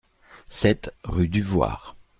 sept 0.49 0.91
rue 1.03 1.27
Duvoir 1.29 1.95